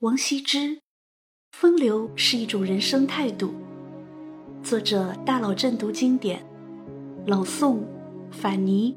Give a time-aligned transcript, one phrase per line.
[0.00, 0.80] 王羲之，
[1.52, 3.52] 风流是一种人生态度。
[4.62, 6.42] 作者大佬正读经典，
[7.26, 7.80] 朗诵
[8.30, 8.96] 反尼。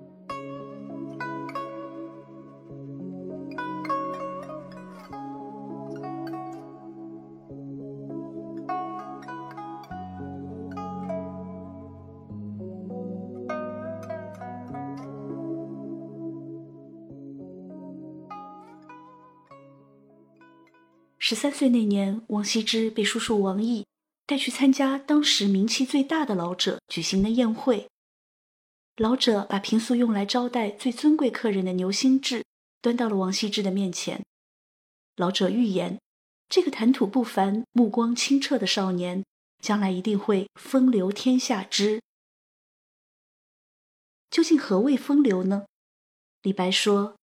[21.44, 23.86] 三岁那年，王羲之被叔叔王逸
[24.26, 27.90] 带去参加当时名气最大的老者举行的宴会。
[28.96, 32.46] 老者把平素用来招待最尊贵客人的牛心志
[32.82, 34.24] 端到了王羲之的面前。
[35.18, 36.00] 老者预言，
[36.48, 39.26] 这个谈吐不凡、目光清澈的少年，
[39.60, 42.00] 将来一定会风流天下知。
[44.32, 45.66] 究竟何谓风流呢？
[46.42, 47.18] 李白说：“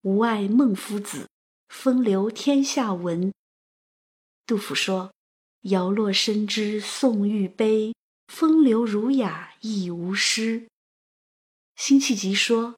[0.00, 1.28] 吾爱孟夫子，
[1.68, 3.30] 风流天下闻。”
[4.46, 5.12] 杜甫说
[5.70, 7.92] ：“摇落深知宋玉杯，
[8.28, 10.68] 风流儒雅亦无诗。”
[11.74, 12.76] 辛弃疾说：“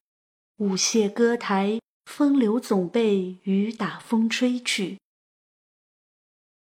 [0.56, 4.98] 舞榭歌台，风流总被雨打风吹去。”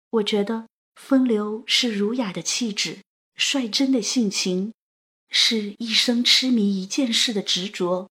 [0.08, 3.00] 我觉得风流是儒雅的气质，
[3.36, 4.72] 率真的性情，
[5.28, 8.08] 是一生痴迷一件事的执着，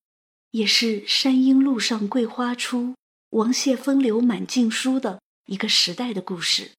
[0.52, 2.94] 也是山阴路上桂花出，
[3.32, 6.74] 王谢风流满径书的一个时代的故事。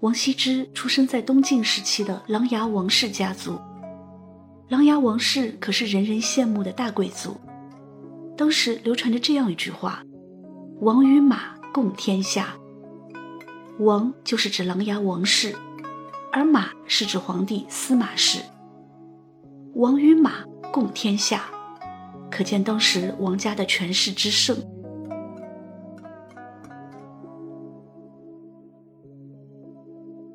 [0.00, 3.58] 王羲之出生在东晋时期的琅琊王氏家族。
[4.68, 7.36] 琅琊王氏可是人人羡慕的大贵族。
[8.36, 10.02] 当时流传着这样一句话
[10.82, 12.54] ：“王与马共天下。”
[13.80, 15.54] 王就是指琅琊王氏，
[16.32, 18.40] 而马是指皇帝司马氏。
[19.74, 21.44] 王与马共天下，
[22.30, 24.56] 可见当时王家的权势之盛。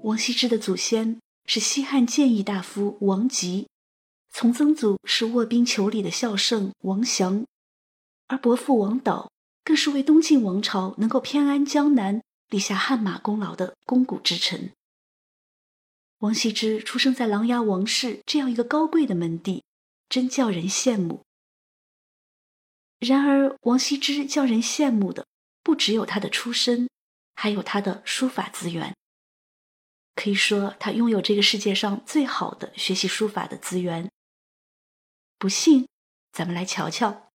[0.04, 3.68] 王羲之的祖先是西汉谏议大夫王吉，
[4.32, 7.46] 从曾祖是卧冰求鲤的孝圣王祥，
[8.28, 9.32] 而伯父王导
[9.64, 12.20] 更是为东晋王朝能够偏安江南
[12.50, 14.72] 立下汗马功劳的功古之臣。
[16.20, 19.64] 王羲之出生在琅琊王氏这样一个高贵的门第，
[20.10, 21.22] 真叫人羡慕。
[22.98, 25.28] 然而，王羲之叫人羡慕的
[25.62, 26.90] 不只有他的出身，
[27.36, 28.96] 还有他的书法资源。
[30.16, 34.12] 可以说，他拥有这个世界上最好的学习书法的资源。
[35.38, 35.88] 不信，
[36.32, 37.32] 咱们来瞧瞧。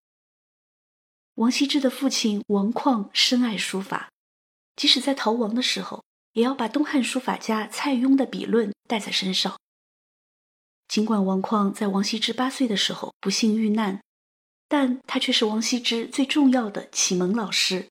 [1.35, 4.11] 王羲之的父亲王旷深爱书法，
[4.77, 9.59] 即使在逃亡的时候，也要把东汉书法家蔡邕的笔论带在身上。
[10.89, 14.01] 尽管王旷在王羲之八岁的时候不幸遇难，
[14.69, 17.89] 但他却是王羲之最重要的启蒙老师。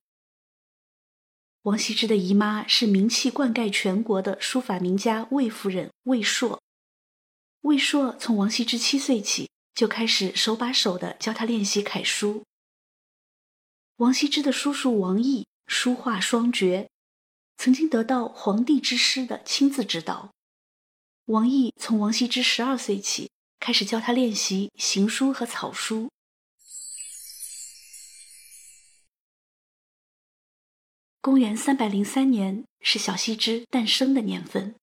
[1.66, 6.62] 王羲之的姨妈是名气冠盖全国的书法名家魏夫人魏硕。
[7.62, 12.44] 魏硕从王羲之七岁起就开始手把手的教他练习楷书。
[13.96, 16.88] 王羲之的叔叔王逸书画双绝，
[17.58, 20.30] 曾经得到皇帝之师的亲自指导。
[21.26, 26.12] 王逸从王羲之十二岁起开始教他练习行书和草书。
[31.26, 34.76] 公元三百零三年是小羲之诞生的年份，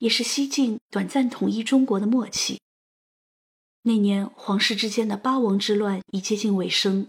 [0.00, 2.60] 也是西晋短暂统一中国的末期。
[3.84, 7.08] 那年皇室之间的八王之乱已接近尾声，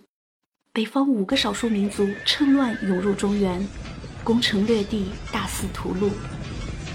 [0.72, 3.68] 北方五个少数民族趁乱涌入中原，
[4.24, 6.10] 攻城略地，大肆屠戮，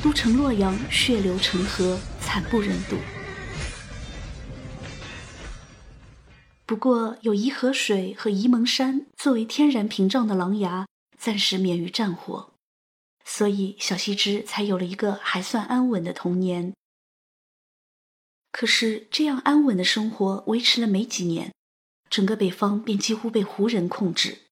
[0.03, 2.97] 都城洛阳血流成河，惨不忍睹。
[6.65, 10.87] 不过有沂河水和沂蒙山作为天然屏障的琅琊。
[11.24, 12.52] 暂时免于战火，
[13.24, 16.74] 所以小羲之才有了一个还算安稳的童年。
[18.52, 21.54] 可是这样安稳的生活维持了没几年，
[22.10, 24.42] 整个北方便几乎被胡人控制。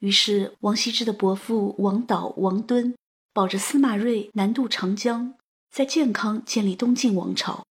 [0.00, 2.96] 于是王羲之的伯父王导、王敦
[3.32, 5.34] 保着司马睿南渡长江，
[5.70, 7.64] 在建康建立东晋王朝，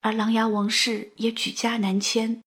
[0.00, 2.42] 而琅琊王氏也举家南迁。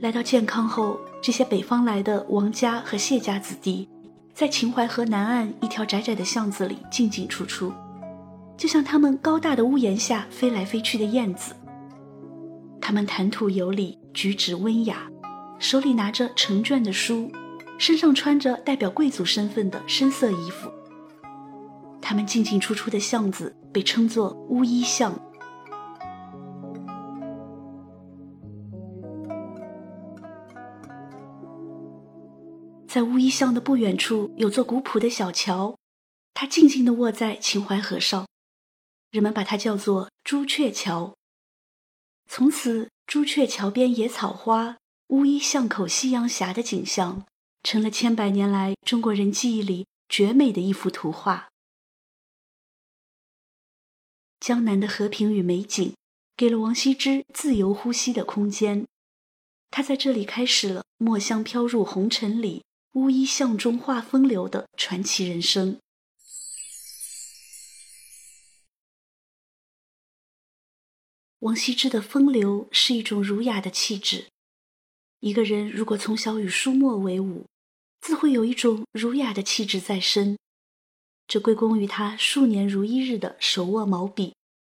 [0.00, 3.86] 来到建康后，这些北方来的王家和谢家子弟，
[4.32, 7.70] 在秦淮河南岸一条窄窄的巷子里进进出出，
[8.56, 11.54] 就像他们高大的屋檐下飞来飞去的燕子。
[12.80, 15.06] 他们谈吐有礼，举止温雅，
[15.58, 17.30] 手里拿着成卷的书，
[17.76, 20.70] 身上穿着代表贵族身份的深色衣服。
[22.00, 25.12] 他们进进出出的巷子被称作乌衣巷。
[32.90, 35.78] 在乌衣巷的不远处有座古朴的小桥，
[36.34, 38.26] 它静静地卧在秦淮河上，
[39.12, 41.14] 人们把它叫做朱雀桥。
[42.26, 44.76] 从此，朱雀桥边野草花、
[45.10, 47.24] 乌衣巷口夕阳斜的景象，
[47.62, 51.48] 成了千百年来中国人记忆里绝美的一幅图画。
[54.40, 55.94] 江南的和平与美景，
[56.36, 58.84] 给了王羲之自由呼吸的空间。
[59.70, 62.64] 他在这里开始了“墨香飘入红尘里，
[62.94, 65.78] 乌衣巷中画风流”的传奇人生。
[71.38, 74.26] 王羲之的风流是一种儒雅的气质。
[75.20, 77.46] 一个人如果从小与书墨为伍，
[78.00, 80.36] 自会有一种儒雅的气质在身。
[81.28, 84.34] 这归功于他数年如一日的手握毛笔，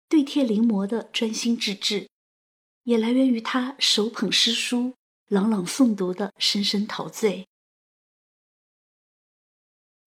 [0.08, 2.08] 对贴临摹的专心致志，
[2.84, 4.94] 也来源于他手捧诗书，
[5.26, 7.46] 朗朗诵读的深深陶醉。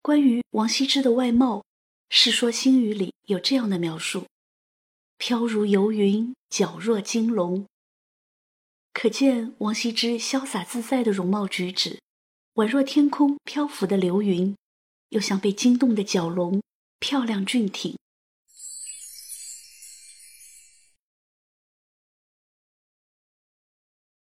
[0.07, 1.57] 关于王羲之的外貌，
[2.07, 4.25] 《世说新语》里有这样的描述
[5.19, 7.67] ：“飘如游云，皎若金龙。”
[8.93, 11.99] 可见王羲之潇洒自在的容貌举止，
[12.53, 14.55] 宛若天空漂浮的流云。
[15.09, 16.63] 又像被惊动的蛟龙，
[16.99, 17.97] 漂亮俊挺。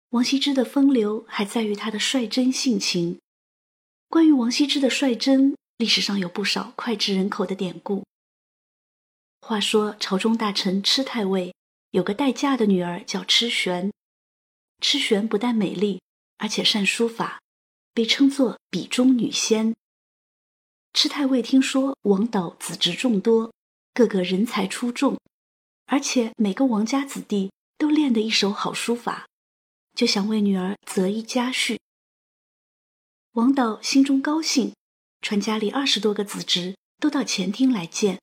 [0.09, 3.21] 王羲之的风流还在于他的率真性情。
[4.09, 8.03] 关于王羲之的率真，历史上有不少脍炙人口的典故。
[9.41, 11.53] 话说朝中大臣痴太尉
[11.91, 13.91] 有个待嫁的女儿叫痴玄，
[14.81, 16.01] 痴玄不但美丽，
[16.37, 17.39] 而且善书法，
[17.93, 19.75] 被称作笔中女仙。
[20.93, 23.53] 痴太尉听说王导子侄众多，
[23.93, 25.19] 个个人才出众，
[25.85, 29.27] 而且每个王家子弟都练得一手好书法，
[29.93, 31.77] 就想为女儿择一佳婿。
[33.33, 34.73] 王导心中高兴，
[35.27, 38.21] 传家里二十多个子侄都到前厅来见。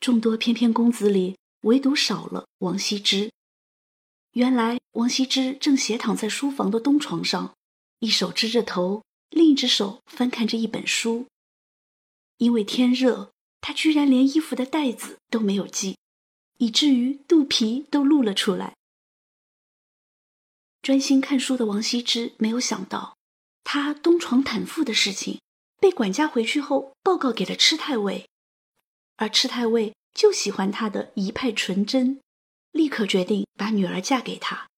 [0.00, 3.30] 众多翩翩公子里，唯独少了王羲之。
[4.30, 7.54] 原来王羲之正斜躺在书房的东床上，
[7.98, 11.26] 一手支着头，另一只手翻看着一本书。
[12.38, 13.30] 因为天热，
[13.60, 15.98] 他居然连衣服的带子都没有系，
[16.56, 18.74] 以至于肚皮都露了出来。
[20.80, 23.18] 专心看书的王羲之没有想到，
[23.62, 25.38] 他东床袒腹的事情
[25.80, 28.28] 被管家回去后报告给了蚩太尉，
[29.16, 32.20] 而蚩太尉就喜欢他的一派纯真，
[32.72, 34.68] 立刻决定把女儿嫁给他。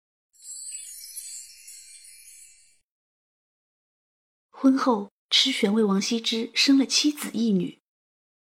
[4.50, 5.10] 婚后。
[5.32, 7.78] 蚩玄为王羲之生了七子一女，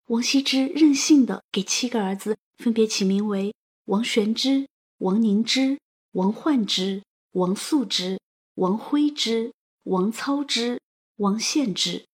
[0.07, 3.55] 王羲之任性的给七个儿子分别起名为
[3.85, 4.67] 王玄之、
[4.97, 5.79] 王凝之、
[6.13, 7.03] 王焕之、
[7.33, 8.19] 王素之、
[8.55, 9.53] 王徽之、
[9.83, 10.81] 王操之、
[11.17, 12.07] 王献之。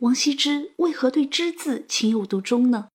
[0.00, 2.88] 王羲之为何对“之”字情有独钟呢？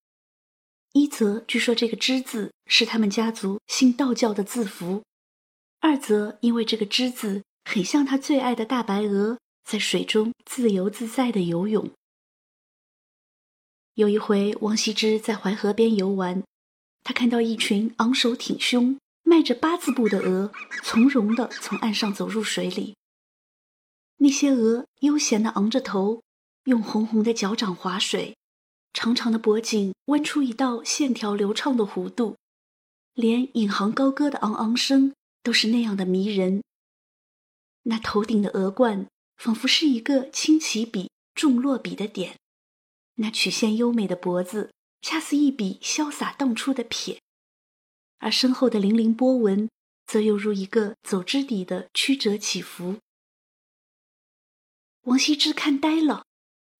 [0.94, 5.04] 一则据说这个“之”字是他们家族信道教的字符，
[5.80, 9.40] 二则因为这个“之”字很像他最爱的大白鹅。
[9.66, 11.90] 在水中自由自在的游泳。
[13.96, 16.44] 有一回，王羲之在淮河边游玩，
[17.04, 20.52] 他看到一群昂首挺胸、迈着八字步的鹅，
[20.84, 22.96] 从容地从岸上走入水里。
[24.18, 26.22] 那些鹅悠闲地昂着头，
[26.66, 28.38] 用红红的脚掌划水，
[28.94, 32.38] 长长的脖颈弯出一道线条流畅的弧度，
[33.14, 36.62] 连引吭高歌的昂昂声都是那样的迷人。
[37.84, 39.08] 那头顶的鹅冠。
[39.38, 42.38] 仿佛是一个轻起笔、重落笔的点，
[43.16, 47.22] 那曲线优美的脖子，恰似一笔潇洒荡出的撇，
[48.20, 49.70] 而身后的粼粼波纹，
[50.08, 53.00] 则犹如一个走之底的曲折起伏。
[55.02, 56.24] 王羲之看呆了，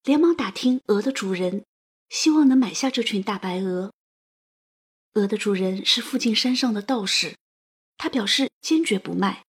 [0.06, 1.66] 连忙打听鹅的主人，
[2.10, 3.92] 希望能买下这群大白鹅。
[5.14, 7.36] 鹅的主人是附近山上的道士，
[7.98, 9.44] 他表示坚决不卖。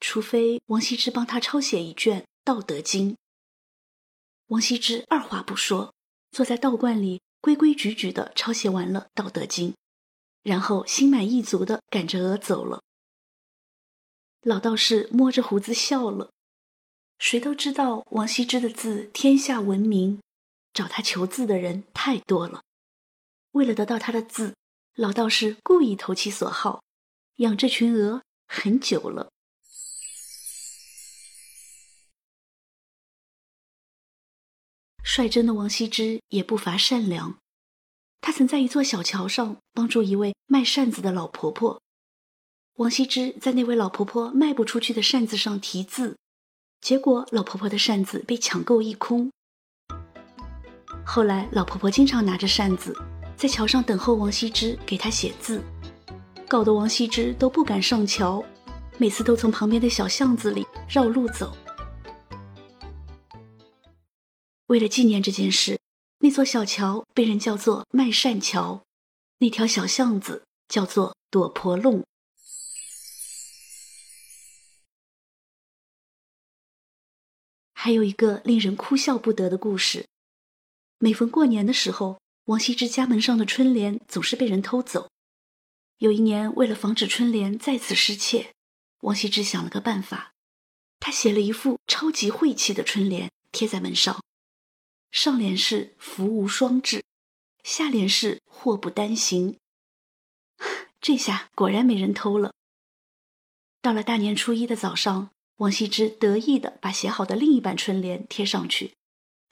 [0.00, 3.12] 除非王羲之帮他抄写一卷《道德经》，
[4.46, 5.94] 王羲之二话不说，
[6.30, 9.72] 坐在道观里规规矩矩地抄写完了《道德经》，
[10.42, 12.82] 然后心满意足地赶着鹅走了。
[14.40, 16.30] 老道士摸着胡子笑了。
[17.20, 20.22] 谁都知道王羲之的字天下闻名，
[20.72, 22.62] 找他求字的人太多了。
[23.50, 24.56] 为了得到他的字，
[24.94, 26.82] 老道士故意投其所好，
[27.36, 29.28] 养这群鹅很久了。
[35.04, 37.38] 率真的王羲之也不乏善良，
[38.22, 41.82] 他曾在一座小桥上帮助一位卖扇子的老婆婆。
[42.76, 46.16] 王羲之在那位老婆婆卖不出去的扇子上题字，
[46.80, 49.30] 结果老婆婆的扇子被抢购一空。
[51.04, 52.96] 后来，老婆婆经常拿着扇子
[53.36, 55.62] 在桥上等候王羲之给她写字，
[56.48, 58.42] 搞得王羲之都不敢上桥，
[58.96, 61.54] 每次都从旁边的小巷子里绕路走。
[64.68, 65.78] 为了纪念这件事，
[66.20, 68.82] 那座小桥被人叫做卖扇桥，
[69.38, 72.04] 那条小巷子叫做躲婆弄。
[77.82, 80.06] 还有一个令人哭笑不得的故事。
[80.98, 85.08] 每逢过年的时候，王羲之家门上的春联总是被人偷走。
[85.96, 88.52] 有一年，为了防止春联再次失窃，
[89.00, 90.34] 王羲之想了个办法，
[90.98, 94.22] 他写了一副超级晦气的春联贴在门上，
[95.10, 97.02] 上联是“福无双至”，
[97.64, 99.56] 下联是“祸不单行”。
[101.00, 102.52] 这下果然没人偷了。
[103.80, 108.92] 到了大年初一的早上，王羲之得意地把写好的另一版春联贴上去。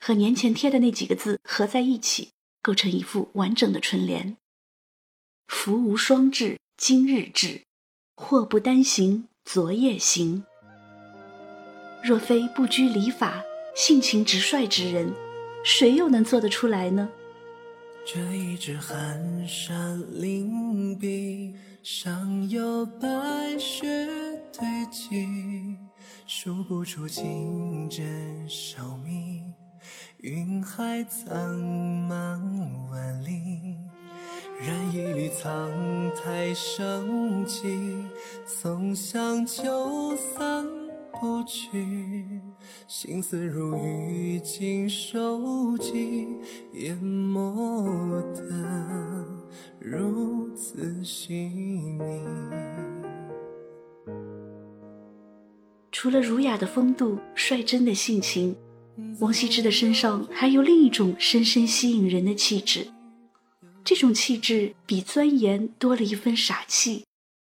[0.00, 2.30] 和年前贴的那几个字合在一起，
[2.62, 4.36] 构成一副完整的春联。
[5.48, 7.62] 福无双至，今日至；
[8.16, 10.44] 祸不单行，昨夜行。
[12.02, 13.42] 若非不拘礼法、
[13.74, 15.12] 性情直率之人，
[15.62, 17.10] 谁又能做得出来呢？
[18.06, 23.84] 这一支寒山林壁，上有白雪
[24.56, 25.76] 堆积，
[26.48, 29.42] 数不出青针少密。
[30.20, 31.54] 云海苍
[32.08, 32.40] 茫
[32.90, 33.76] 万里，
[34.58, 35.70] 燃一缕苍
[36.16, 38.02] 苔生机。
[38.46, 40.66] 松香酒散
[41.20, 42.40] 不去，
[42.86, 46.26] 心思如玉尽收集，
[46.72, 48.42] 研磨得
[49.78, 52.22] 如此细腻。
[55.90, 58.56] 除了儒雅的风度、率真的性情。
[59.20, 62.92] 王羲之的身上还有另一种深深吸引人的气质，
[63.84, 67.04] 这种气质比钻研多了一分傻气，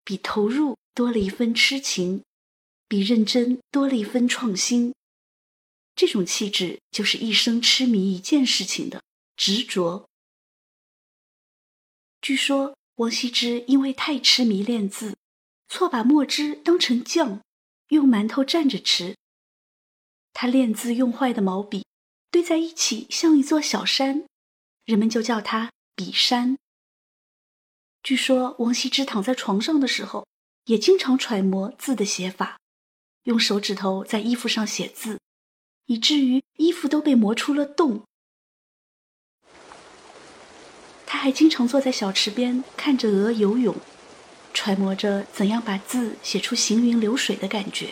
[0.06, 2.24] 比投入多了一分痴情，
[2.88, 4.94] 比认真多了一分创新。
[5.96, 9.02] 这种气质就是一生痴迷一件事情的
[9.36, 10.08] 执着。
[12.22, 15.18] 据说王羲之因为太痴迷练字，
[15.68, 17.42] 错把墨汁当成酱，
[17.90, 19.16] 用馒头蘸着吃。
[20.34, 21.86] 他练字用坏的毛笔
[22.32, 24.26] 堆在一起，像一座小山，
[24.86, 26.58] 人们就叫他笔山。
[28.02, 30.26] 据说王羲之躺在床上的时候，
[30.66, 32.60] 也经常揣摩字的写法，
[33.24, 35.20] 用手指头在衣服上写字，
[35.86, 38.04] 以至于衣服都被磨出了洞。
[41.06, 43.76] 他还经常坐在小池边看着鹅游泳，
[44.54, 47.90] 揣摩着怎样把字写出行云流水的感觉。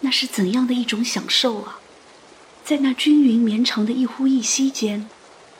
[0.00, 1.80] 那是怎样的一种享受啊！
[2.64, 5.08] 在那均匀绵长的一呼一吸间，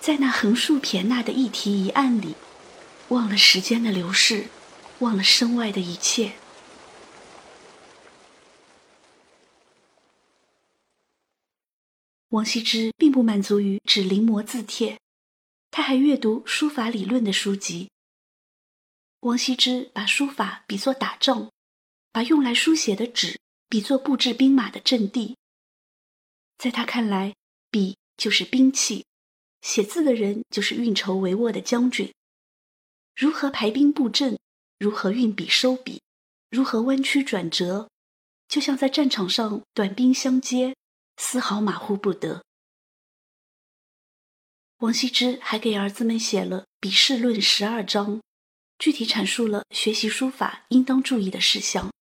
[0.00, 2.36] 在那横竖撇捺的一提一按里，
[3.08, 4.46] 忘了时间的流逝，
[4.98, 6.32] 忘了身外的一切。
[12.28, 14.98] 王羲之并不满足于只临摹字帖，
[15.70, 17.88] 他还阅读书法理论的书籍。
[19.20, 21.50] 王羲之把书法比作打仗，
[22.12, 23.38] 把用来书写的纸。
[23.70, 25.37] 比作布置兵马的阵地，
[26.56, 27.34] 在他看来，
[27.70, 29.04] 笔就是兵器，
[29.60, 32.10] 写字的人就是运筹帷幄的将军。
[33.14, 34.38] 如何排兵布阵，
[34.78, 36.00] 如何运笔收笔，
[36.48, 37.90] 如何弯曲转折，
[38.48, 40.75] 就像在战场上短兵相接，
[41.18, 42.42] 丝毫马虎不得。
[44.78, 48.22] 王羲之还给儿子们写了《笔试论》十二章，
[48.78, 51.92] 具体阐述了学习书法应当注意的事项。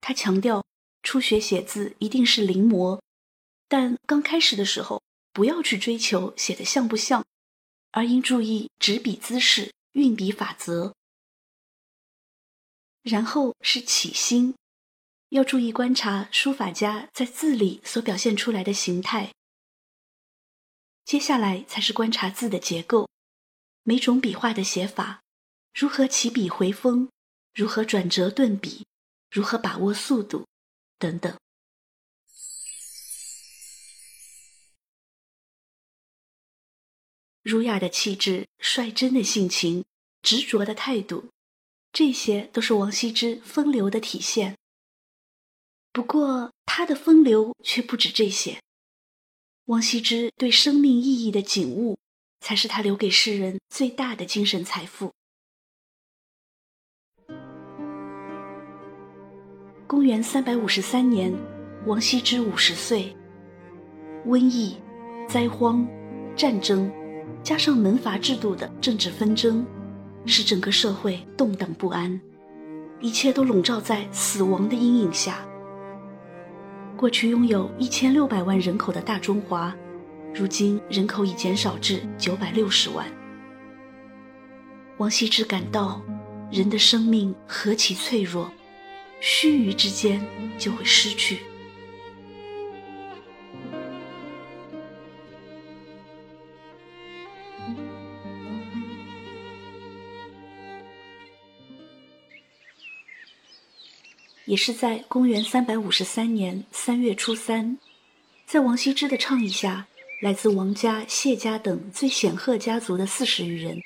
[0.00, 0.64] 他强调，
[1.02, 3.00] 初学写字一定是临摹，
[3.68, 7.24] 但刚开始的时候不要去追求写的像不像，
[7.92, 10.94] 而应注意执笔姿势、运笔法则。
[13.02, 14.54] 然后是起心，
[15.28, 19.32] 要注意观察书法家在字里所表现出来的形态。
[21.04, 23.08] 接下来才是观察字的结构，
[23.82, 25.23] 每种笔画的写法，
[25.74, 27.10] 如何起笔回锋，
[27.52, 28.86] 如何转折顿笔。
[29.30, 30.46] 如何把握速度，
[30.96, 31.36] 等等。
[37.42, 39.84] 儒雅的气质、率真的性情、
[40.22, 41.30] 执着的态度，
[41.92, 44.56] 这些都是王羲之风流的体现。
[45.90, 48.62] 不过，他的风流却不止这些。
[49.64, 51.98] 王羲之对生命意义的景悟，
[52.38, 55.12] 才是他留给世人最大的精神财富。
[59.86, 61.32] 公元三百五十三年，
[61.84, 63.14] 王羲之五十岁。
[64.26, 64.76] 瘟疫、
[65.28, 65.86] 灾荒、
[66.34, 66.90] 战争，
[67.42, 69.64] 加上门阀制度的政治纷争，
[70.24, 72.18] 使整个社会动荡不安，
[72.98, 75.44] 一切都笼罩在死亡的阴影下。
[76.96, 79.74] 过去拥有一千六百万人口的大中华，
[80.32, 83.04] 如今人口已减少至九百六十万。
[84.96, 86.00] 王羲之感到，
[86.50, 88.50] 人的生命何其脆弱，
[89.26, 90.22] 须臾之间
[90.58, 91.38] 就会失去。
[104.44, 107.78] 也是在公元三百五十三年三月初三，
[108.44, 109.86] 在王羲之的倡议下，
[110.20, 113.80] 来自王家、谢家等最显赫家族的四十余人。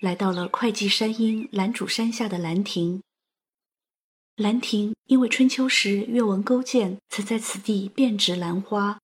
[0.00, 3.00] 来到了会稽山阴兰主山下的兰亭。
[4.40, 8.98] 兰亭因为春秋时越王勾践曾在此地遍植兰花，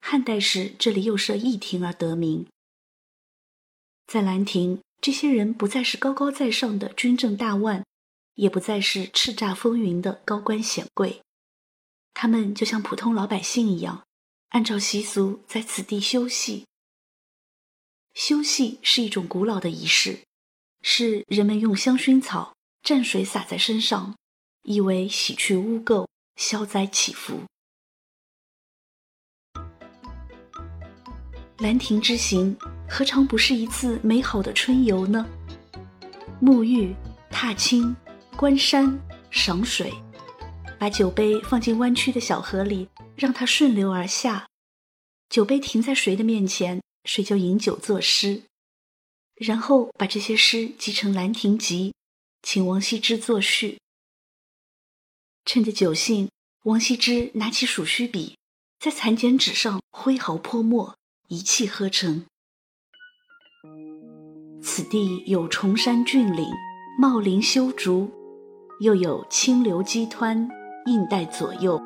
[0.00, 2.46] 汉代时这里又设驿亭而得名。
[4.06, 7.84] 在兰亭，这些人不再是高高在上的军政大腕，
[8.36, 11.20] 也不再是叱咤风云的高官显贵，
[12.14, 14.06] 他们就像普通老百姓一样，
[14.48, 16.64] 按照习俗在此地休息。
[18.14, 20.20] 休息是一种古老的仪式。
[20.80, 24.16] 是人们用香薰草蘸水洒在身上，
[24.62, 27.40] 以为洗去污垢、消灾祈福。
[31.58, 32.56] 兰亭之行，
[32.88, 35.26] 何尝不是一次美好的春游呢？
[36.40, 36.94] 沐浴、
[37.30, 37.96] 踏青、
[38.36, 38.96] 观山、
[39.30, 39.92] 赏水，
[40.78, 44.46] 把酒杯放进弯曲的小河里，让它顺流而下。
[45.28, 48.42] 酒杯停在谁的面前，谁就饮酒作诗。
[49.34, 51.90] 然后把这些诗集成《兰亭集》，
[52.42, 53.78] 请王羲之作序。
[55.50, 56.28] 趁着酒兴，
[56.64, 58.36] 王羲之拿起鼠须笔，
[58.78, 60.94] 在蚕茧纸上挥毫泼墨，
[61.28, 62.26] 一气呵成。
[64.62, 66.46] 此地有崇山峻岭，
[66.98, 68.10] 茂林修竹，
[68.80, 70.46] 又有清流激湍，
[70.84, 71.80] 映带左右。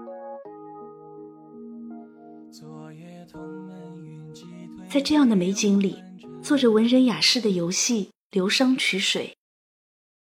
[4.90, 6.03] 在这样的美景里。
[6.42, 9.37] 做着文人雅士的游戏，流觞曲水，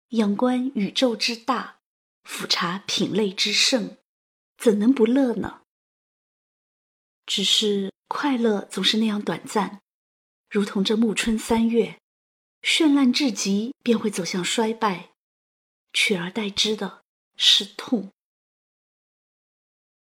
[0.10, 1.78] 仰观宇宙之大，
[2.23, 3.97] 俯察品类之盛，
[4.57, 5.62] 怎能不乐呢？
[7.25, 9.81] 只是快乐总是那样短暂，
[10.49, 11.99] 如同这暮春三月，
[12.62, 15.12] 绚烂至极便会走向衰败，
[15.91, 17.03] 取而代之的
[17.36, 18.12] 是痛。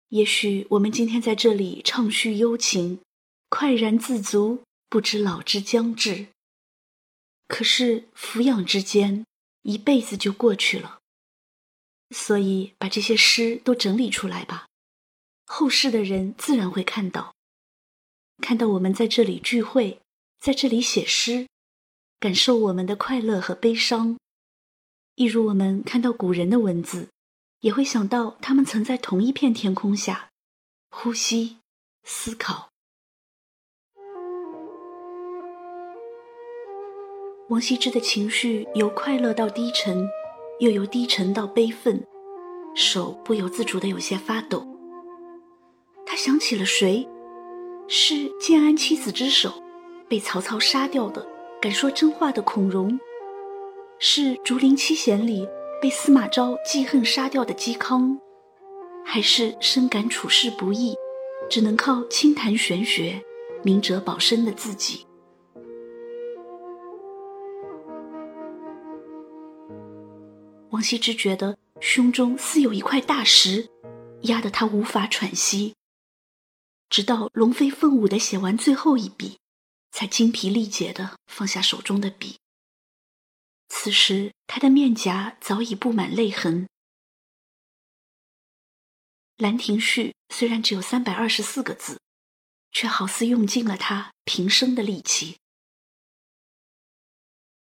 [0.09, 3.01] 也许我们今天在这里畅叙幽情，
[3.49, 4.63] 快然自足。
[4.89, 6.27] 不知老之将至，
[7.47, 9.25] 可是抚养之间，
[9.63, 10.99] 一辈子就过去了。
[12.13, 14.67] 所以把这些诗都整理出来吧，
[15.45, 17.33] 后世的人自然会看到，
[18.41, 19.99] 看到我们在这里聚会，
[20.39, 21.47] 在这里写诗，
[22.19, 24.17] 感受我们的快乐和悲伤。
[25.15, 27.09] 一如我们看到古人的文字，
[27.61, 30.29] 也会想到他们曾在同一片天空下
[30.89, 31.57] 呼吸、
[32.03, 32.69] 思考。
[37.49, 40.09] 王羲之的情绪由快乐到低沉，
[40.63, 42.01] 又由低沉到悲愤，
[42.73, 44.65] 手不由自主的有些发抖。
[46.05, 47.05] 他想起了谁？
[47.89, 49.61] 是建安七子之首，
[50.07, 51.27] 被曹操杀掉的
[51.61, 52.97] 敢说真话的孔融？
[53.99, 55.45] 是竹林七贤里
[55.81, 58.17] 被司马昭记恨杀掉的嵇康？
[59.03, 60.95] 还是深感处世不易，
[61.49, 63.21] 只能靠轻谈玄学、
[63.63, 65.05] 明哲保身的自己？
[70.73, 73.69] 王羲之觉得胸中似有一块大石，
[74.23, 75.75] 压得他无法喘息。
[76.89, 79.37] 直到龙飞凤舞的写完最后一笔，
[79.91, 82.39] 才精疲力竭的放下手中的笔。
[83.69, 86.63] 此时他的面颊早已布满泪痕。
[89.37, 91.99] 《兰亭序》虽然只有三百二十四个字，
[92.71, 95.37] 却好似用尽了他平生的力气。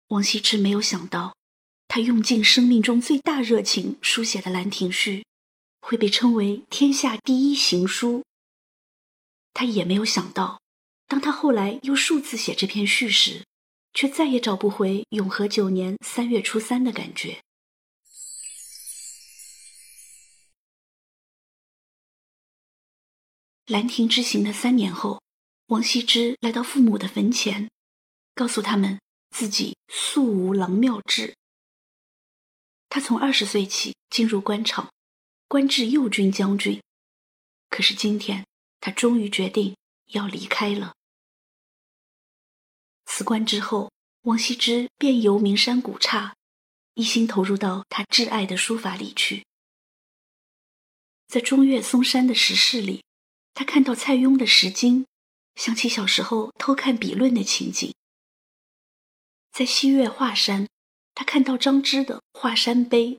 [0.09, 1.37] 王羲之没有想到。
[1.95, 5.19] 他用尽生命中最大热情书写的《兰亭序》，
[5.87, 8.25] 会被称为天下第一行书。
[9.53, 10.59] 他也没有想到，
[11.07, 13.45] 当他后来又数次写这篇序时，
[13.93, 17.43] 却再也找不回永和九年三月初三的感觉。
[23.67, 25.21] 兰亭之行的三年后，
[25.67, 27.69] 王羲之来到父母的坟前，
[28.35, 28.99] 告诉他们
[29.37, 31.35] 自己素无郎庙志。
[32.95, 34.93] 他从二十岁起进入官场，
[35.49, 36.79] 官至右军将军。
[37.71, 38.47] 可是今天，
[38.81, 39.75] 他终于决定
[40.09, 40.93] 要离开了。
[43.07, 43.91] 辞官之后，
[44.25, 46.37] 王羲之便游名山古刹，
[46.93, 49.47] 一心投入到他挚爱的书法里去。
[51.29, 53.03] 在中岳嵩山的石室里，
[53.55, 55.05] 他看到蔡邕的《石经》，
[55.55, 57.95] 想起小时候偷看笔论的情景。
[59.51, 60.69] 在西岳华山，
[61.15, 63.11] 他看到张芝的《华山碑》，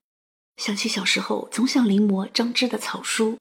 [0.57, 3.37] 想起小时候总想临摹张芝的草书。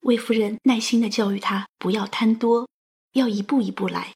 [0.00, 2.68] 魏夫人耐心的教育他不要贪多，
[3.12, 4.14] 要一步一步来。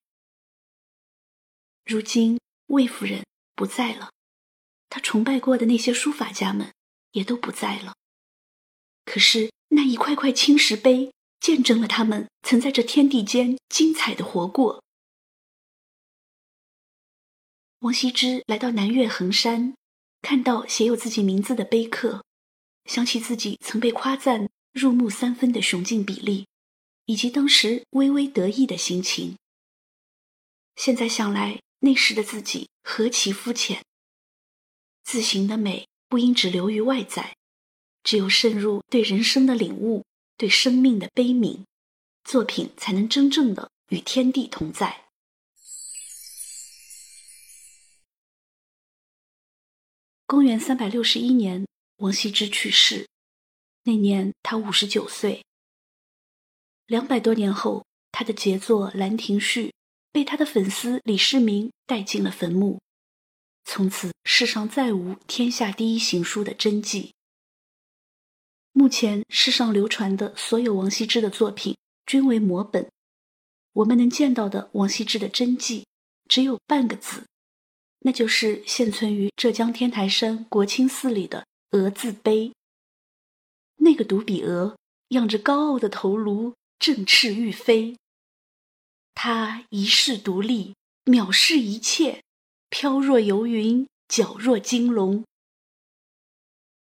[1.85, 3.25] 如今魏夫人
[3.55, 4.11] 不在了，
[4.89, 6.73] 他崇拜过的那些书法家们
[7.13, 7.95] 也都不在了。
[9.05, 14.84] 可是那一块块青石碑，见证了他们曾在这天地间精彩的活过。
[17.85, 19.75] 王羲之来到南岳衡山，
[20.23, 22.25] 看到写有自己名字的碑刻，
[22.87, 24.49] 想起自己曾被夸赞。
[24.73, 26.49] 入木三分的雄劲比例，
[27.05, 29.37] 以及当时微微得意的心情。
[30.75, 33.85] 现在想来，那时的自己何其肤浅。
[35.05, 37.37] 字形的美不应只流于外在，
[38.03, 40.05] 只有渗入对人生的领悟，
[40.37, 41.63] 对生命的悲悯，
[42.25, 45.04] 作品才能真正的与天地同在。
[50.27, 51.67] 公元三百六十一年，
[51.99, 53.07] 王羲之去世。
[53.83, 55.45] 那年他五十九岁。
[56.87, 59.67] 两百多年后，他的杰作《兰亭序》
[60.11, 62.81] 被他的粉丝李世民带进了坟墓，
[63.65, 67.13] 从此世上再无天下第一行书的真迹。
[68.73, 72.91] 目前世上流传的所有王羲之的作品均为摹本，
[73.75, 75.87] 我们能见到的王羲之的真迹
[76.31, 77.27] 只有半个字，
[78.07, 82.53] 那就是现存于浙江天台山国清寺里的“鹅”字碑。
[83.77, 84.77] 那个独笔鹅
[85.09, 87.97] 仰着高傲的头颅，振翅欲飞。
[89.15, 90.75] 他一世独立，
[91.07, 92.23] 藐视一切，
[92.69, 95.25] 飘若游云，皎若金龙。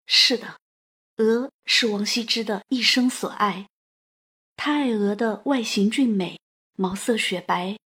[0.05, 0.59] 是的，
[1.16, 3.68] 鹅是王羲之的一生所爱。
[4.55, 6.38] 他爱鹅的外形俊美，
[6.76, 7.79] 毛色雪白，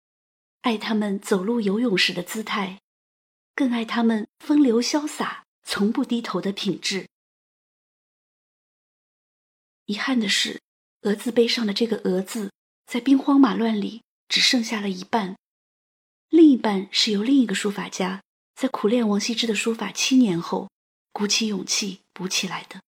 [0.62, 2.80] 爱它们走路游泳时的姿态，
[3.60, 7.10] 更爱他们风流潇洒、从不低头的品质。
[9.84, 10.62] 遗憾的是，
[11.02, 12.50] 鹅字碑上的这个“鹅”字，
[12.86, 15.36] 在兵荒马乱里只剩下了一半，
[16.30, 18.22] 另一半是由另一个书法家
[18.54, 20.70] 在苦练王羲之的书法七年后，
[21.12, 22.80] 鼓起勇气补起来的。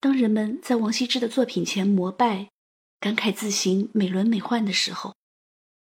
[0.00, 2.48] 当人们在王羲之的作品前膜拜，
[2.98, 5.14] 感慨字形美轮美奂的时候，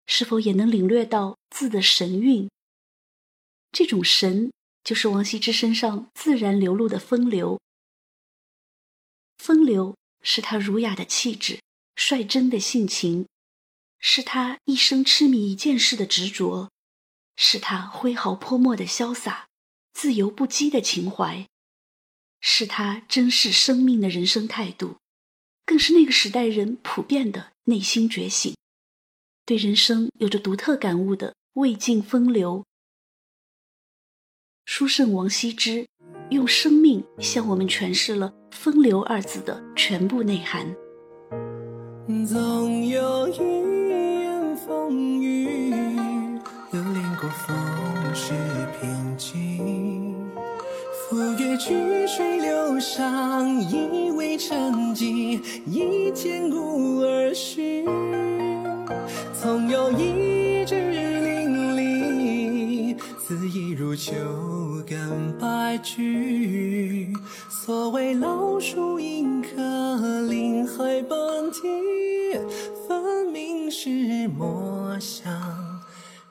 [0.09, 2.51] 是否也能领略到字的神韵？
[3.71, 4.51] 这种神。
[4.85, 7.61] 就是王羲之身上自然流露的风流，
[9.37, 11.61] 风流是他儒雅的气质，
[11.95, 13.27] 率真的性情，
[13.99, 16.71] 是他一生痴迷一件事的执着，
[17.37, 19.49] 是他挥毫泼墨的潇洒，
[19.93, 21.47] 自由不羁的情怀，
[22.41, 24.97] 是他珍视生命的人生态度，
[25.67, 28.57] 更是那个时代人普遍的内心觉醒，
[29.49, 32.67] 对人生有着独特感悟的魏晋风流。
[34.67, 35.87] 书圣王羲之
[36.29, 40.67] 用生命向我们诠释了“风流”二字的全部内涵。
[42.27, 43.39] 总有一
[43.89, 45.71] 言风雨，
[46.71, 47.57] 流连过风
[48.15, 48.35] 世
[48.79, 50.15] 平静。
[51.09, 57.87] 浮月曲水流觞，一为沉寂，一见故而虚。
[59.41, 64.13] 总有一只淋漓，恣意如秋
[64.87, 67.13] 根白驹，
[67.49, 69.49] 所谓老树迎客，
[70.29, 71.61] 林海奔啼，
[72.87, 75.33] 分明是墨香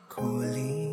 [0.07, 0.86] 故里。